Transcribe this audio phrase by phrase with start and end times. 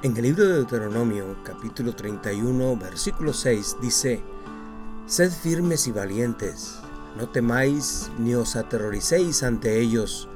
[0.00, 4.22] En el libro de Deuteronomio, capítulo 31, versículo 6, dice,
[5.06, 6.76] Sed firmes y valientes,
[7.16, 10.28] no temáis ni os aterroricéis ante ellos,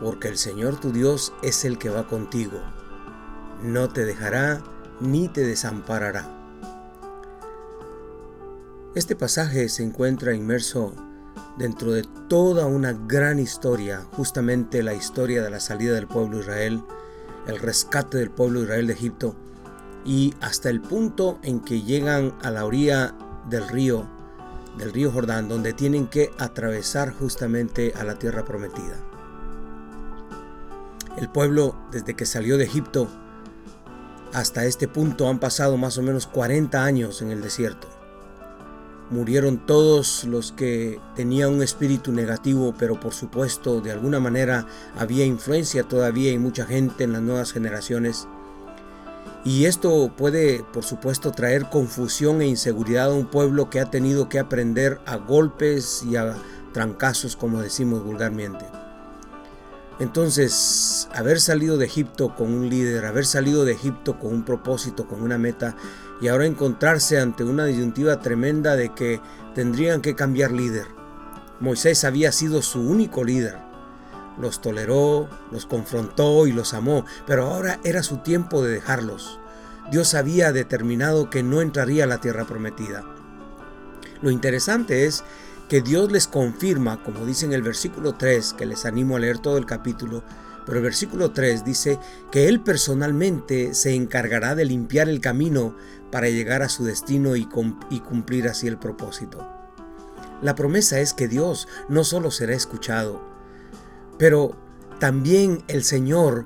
[0.00, 2.58] porque el Señor tu Dios es el que va contigo.
[3.62, 4.62] No te dejará
[5.00, 6.26] ni te desamparará.
[8.94, 10.94] Este pasaje se encuentra inmerso
[11.58, 16.82] dentro de toda una gran historia, justamente la historia de la salida del pueblo Israel
[17.46, 19.36] el rescate del pueblo de Israel de Egipto
[20.04, 23.14] y hasta el punto en que llegan a la orilla
[23.48, 24.06] del río,
[24.78, 28.96] del río Jordán, donde tienen que atravesar justamente a la tierra prometida.
[31.16, 33.08] El pueblo, desde que salió de Egipto
[34.32, 37.91] hasta este punto, han pasado más o menos 40 años en el desierto.
[39.12, 44.66] Murieron todos los que tenían un espíritu negativo, pero por supuesto de alguna manera
[44.98, 48.26] había influencia todavía y mucha gente en las nuevas generaciones.
[49.44, 54.30] Y esto puede, por supuesto, traer confusión e inseguridad a un pueblo que ha tenido
[54.30, 56.34] que aprender a golpes y a
[56.72, 58.81] trancazos, como decimos vulgarmente.
[60.02, 65.06] Entonces, haber salido de Egipto con un líder, haber salido de Egipto con un propósito,
[65.06, 65.76] con una meta,
[66.20, 69.20] y ahora encontrarse ante una disyuntiva tremenda de que
[69.54, 70.88] tendrían que cambiar líder.
[71.60, 73.58] Moisés había sido su único líder.
[74.40, 79.38] Los toleró, los confrontó y los amó, pero ahora era su tiempo de dejarlos.
[79.92, 83.04] Dios había determinado que no entraría a la tierra prometida.
[84.20, 85.22] Lo interesante es
[85.72, 89.38] que Dios les confirma, como dice en el versículo 3, que les animo a leer
[89.38, 90.22] todo el capítulo,
[90.66, 91.98] pero el versículo 3 dice
[92.30, 95.74] que Él personalmente se encargará de limpiar el camino
[96.10, 99.48] para llegar a su destino y, cumplir así el propósito.
[100.42, 103.22] La promesa es que Dios no solo será escuchado,
[104.18, 104.54] pero
[105.00, 106.44] también el Señor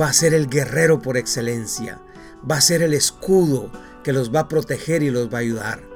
[0.00, 2.00] va a ser el guerrero por excelencia,
[2.48, 3.72] va a ser el escudo
[4.04, 5.91] que los va a proteger y los va a ayudar.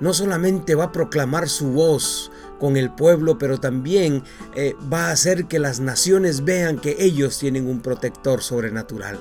[0.00, 4.22] No solamente va a proclamar su voz con el pueblo, pero también
[4.54, 9.18] eh, va a hacer que las naciones vean que ellos tienen un protector sobrenatural.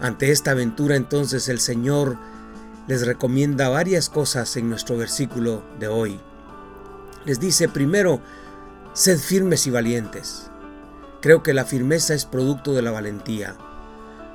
[0.00, 2.18] Ante esta aventura entonces el Señor
[2.86, 6.20] les recomienda varias cosas en nuestro versículo de hoy.
[7.24, 8.20] Les dice primero,
[8.92, 10.50] sed firmes y valientes.
[11.22, 13.56] Creo que la firmeza es producto de la valentía.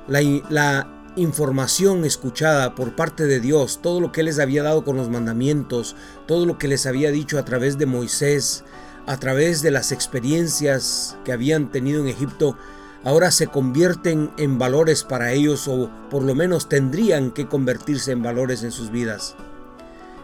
[0.08, 4.96] La, la información escuchada por parte de Dios, todo lo que les había dado con
[4.96, 8.64] los mandamientos, todo lo que les había dicho a través de Moisés,
[9.06, 12.56] a través de las experiencias que habían tenido en Egipto,
[13.04, 18.22] ahora se convierten en valores para ellos o por lo menos tendrían que convertirse en
[18.22, 19.34] valores en sus vidas.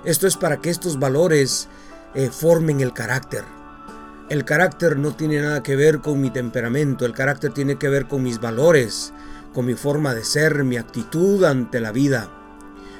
[0.04, 1.69] Esto es para que estos valores
[2.14, 3.44] eh, formen el carácter.
[4.28, 8.06] El carácter no tiene nada que ver con mi temperamento, el carácter tiene que ver
[8.06, 9.12] con mis valores,
[9.56, 12.28] con mi forma de ser, mi actitud ante la vida.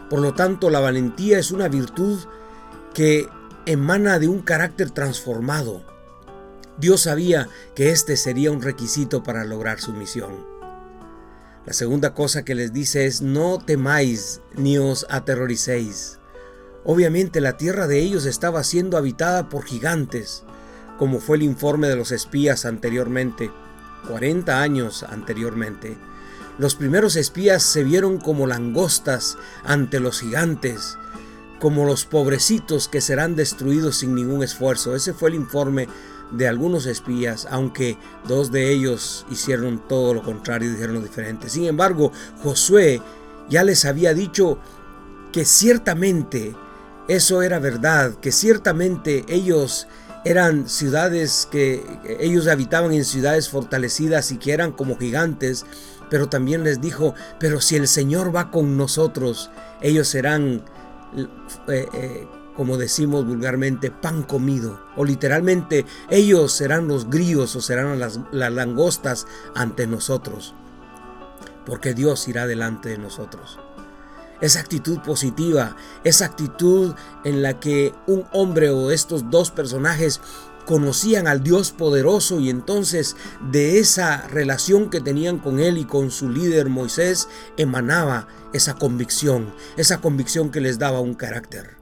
[0.09, 2.19] Por lo tanto, la valentía es una virtud
[2.95, 3.29] que
[3.67, 5.83] emana de un carácter transformado.
[6.79, 10.47] Dios sabía que este sería un requisito para lograr su misión.
[11.67, 16.21] La segunda cosa que les dice es no temáis ni os aterroricéis.
[16.85, 20.43] Obviamente la tierra de ellos estaba siendo habitada por gigantes,
[20.99, 23.51] como fue el informe de los espías anteriormente,
[24.09, 25.99] 40 años anteriormente.
[26.59, 30.97] Los primeros espías se vieron como langostas ante los gigantes,
[31.61, 34.97] como los pobrecitos que serán destruidos sin ningún esfuerzo.
[34.97, 35.89] Ese fue el informe
[36.31, 41.49] de algunos espías, aunque dos de ellos hicieron todo lo contrario y dijeron lo diferente.
[41.49, 42.11] Sin embargo,
[42.43, 43.03] Josué
[43.49, 44.59] ya les había dicho
[45.33, 46.55] que ciertamente
[47.09, 49.87] eso era verdad, que ciertamente ellos
[50.31, 51.85] eran ciudades que
[52.21, 55.65] ellos habitaban en ciudades fortalecidas y que eran como gigantes
[56.11, 59.51] pero también les dijo, pero si el Señor va con nosotros,
[59.81, 60.63] ellos serán,
[61.69, 64.81] eh, eh, como decimos vulgarmente, pan comido.
[64.97, 70.55] O literalmente, ellos serán los grillos o serán las, las langostas ante nosotros.
[71.65, 73.59] Porque Dios irá delante de nosotros.
[74.41, 76.95] Esa actitud positiva, esa actitud
[77.25, 80.21] en la que un hombre o estos dos personajes
[80.67, 83.17] conocían al Dios poderoso y entonces
[83.51, 89.55] de esa relación que tenían con él y con su líder Moisés emanaba esa convicción,
[89.77, 91.77] esa convicción que les daba un carácter.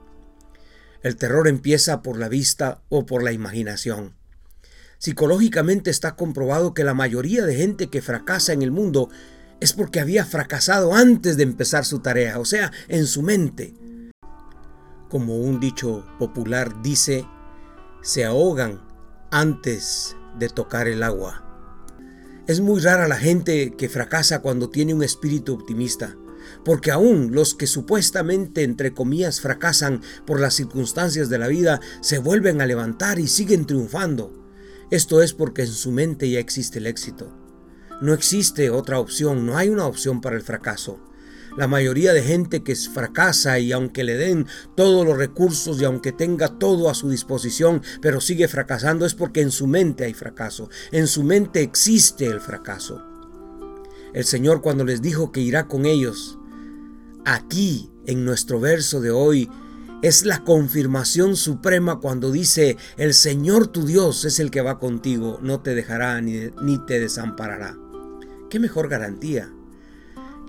[1.01, 4.15] El terror empieza por la vista o por la imaginación.
[4.97, 9.09] Psicológicamente está comprobado que la mayoría de gente que fracasa en el mundo
[9.59, 13.73] es porque había fracasado antes de empezar su tarea, o sea, en su mente.
[15.09, 17.25] Como un dicho popular dice,
[18.01, 18.81] se ahogan
[19.31, 21.41] antes de tocar el agua.
[22.47, 26.15] Es muy rara la gente que fracasa cuando tiene un espíritu optimista,
[26.63, 32.19] porque aún los que supuestamente, entre comillas, fracasan por las circunstancias de la vida, se
[32.19, 34.31] vuelven a levantar y siguen triunfando.
[34.91, 37.44] Esto es porque en su mente ya existe el éxito.
[38.01, 40.99] No existe otra opción, no hay una opción para el fracaso.
[41.57, 44.45] La mayoría de gente que fracasa y aunque le den
[44.75, 49.39] todos los recursos y aunque tenga todo a su disposición, pero sigue fracasando es porque
[49.39, 50.69] en su mente hay fracaso.
[50.91, 53.01] En su mente existe el fracaso.
[54.13, 56.37] El Señor cuando les dijo que irá con ellos,
[57.23, 59.49] aquí en nuestro verso de hoy,
[60.01, 65.39] es la confirmación suprema cuando dice, el Señor tu Dios es el que va contigo,
[65.41, 66.51] no te dejará ni,
[66.85, 67.77] te desamparará.
[68.49, 69.51] ¿Qué mejor garantía?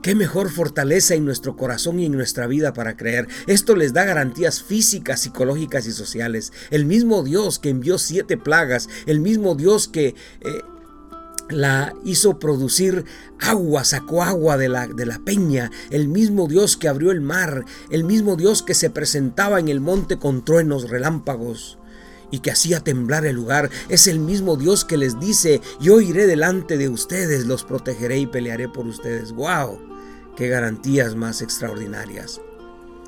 [0.02, 3.26] ¿Qué mejor fortaleza en nuestro corazón y en nuestra vida para creer?
[3.46, 6.52] Esto les da garantías físicas, psicológicas y sociales.
[6.70, 10.14] El mismo Dios que envió siete plagas, el mismo Dios que...
[10.40, 10.62] Eh,
[11.48, 13.04] la hizo producir
[13.38, 17.64] agua, sacó agua de la, de la, peña, el mismo Dios que abrió el mar,
[17.88, 21.78] el mismo Dios que se presentaba en el monte con truenos, relámpagos
[22.30, 26.26] y que hacía temblar el lugar, es el mismo Dios que les dice, yo iré
[26.26, 29.32] delante de ustedes, los protegeré y pelearé por ustedes.
[29.32, 29.80] ¡Wow!
[30.36, 32.40] ¡Qué garantías más extraordinarias!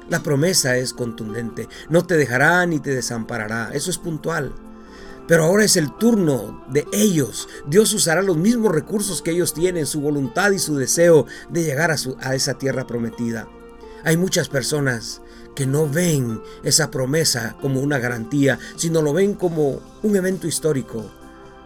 [0.08, 4.54] La promesa es contundente, no te dejará ni te desamparará, eso es puntual.
[5.26, 7.50] Pero ahora es el turno de ellos.
[7.66, 11.90] Dios usará los mismos recursos que ellos tienen, su voluntad y su deseo de llegar
[11.90, 13.46] a, a esa tierra prometida.
[14.04, 15.20] Hay muchas personas
[15.58, 21.10] que no ven esa promesa como una garantía, sino lo ven como un evento histórico.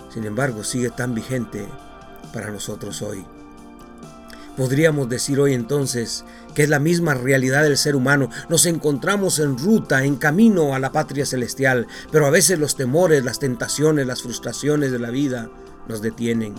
[0.08, 1.68] Sin embargo, sigue tan vigente
[2.32, 3.22] para nosotros hoy.
[4.56, 6.24] Podríamos decir hoy entonces
[6.54, 8.30] que es la misma realidad del ser humano.
[8.48, 13.22] Nos encontramos en ruta, en camino a la patria celestial, pero a veces los temores,
[13.22, 15.50] las tentaciones, las frustraciones de la vida
[15.86, 16.54] nos detienen,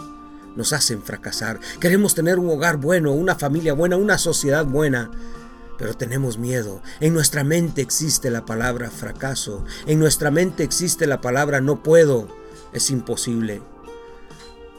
[0.55, 1.59] nos hacen fracasar.
[1.79, 5.09] Queremos tener un hogar bueno, una familia buena, una sociedad buena,
[5.77, 6.81] pero tenemos miedo.
[6.99, 9.63] En nuestra mente existe la palabra fracaso.
[9.85, 12.27] En nuestra mente existe la palabra no puedo.
[12.73, 13.61] Es imposible.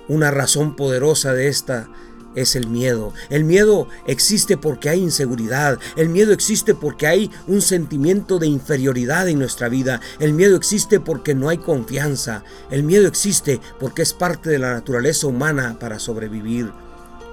[0.08, 1.88] Una razón poderosa de esta
[2.34, 3.12] es el miedo.
[3.30, 5.78] El miedo existe porque hay inseguridad.
[5.96, 10.00] El miedo existe porque hay un sentimiento de inferioridad en nuestra vida.
[10.18, 12.44] El miedo existe porque no hay confianza.
[12.70, 16.72] El miedo existe porque es parte de la naturaleza humana para sobrevivir.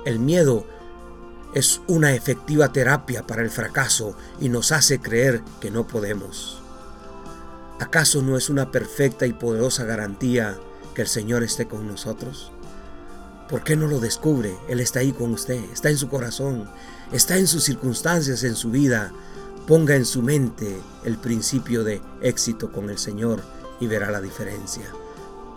[0.05, 0.65] El miedo
[1.53, 6.61] es una efectiva terapia para el fracaso y nos hace creer que no podemos.
[7.79, 10.57] ¿Acaso no es una perfecta y poderosa garantía
[10.93, 12.51] que el Señor esté con nosotros?
[13.49, 14.55] ¿Por qué no lo descubre?
[14.69, 16.69] Él está ahí con usted, está en su corazón,
[17.11, 19.11] está en sus circunstancias, en su vida.
[19.67, 23.41] Ponga en su mente el principio de éxito con el Señor
[23.79, 24.85] y verá la diferencia.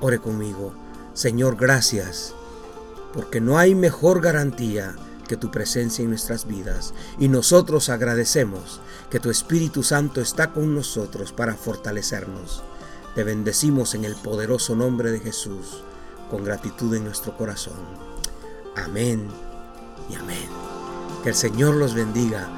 [0.00, 0.74] Ore conmigo.
[1.14, 2.34] Señor, gracias,
[3.12, 8.80] porque no hay mejor garantía que tu presencia en nuestras vidas y nosotros agradecemos
[9.10, 12.62] que tu Espíritu Santo está con nosotros para fortalecernos.
[13.14, 15.84] Te bendecimos en el poderoso nombre de Jesús,
[16.30, 17.78] con gratitud en nuestro corazón.
[18.76, 19.28] Amén
[20.10, 20.48] y amén.
[21.22, 22.48] Que el Señor los bendiga.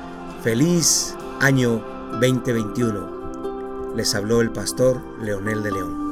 [0.42, 1.84] Feliz año
[2.20, 3.94] 2021.
[3.94, 6.05] Les habló el pastor Leonel de León.